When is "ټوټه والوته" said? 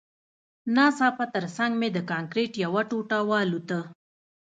2.89-3.79